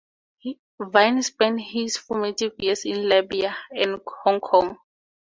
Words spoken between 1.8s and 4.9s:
formative years in Libya and Hong Kong.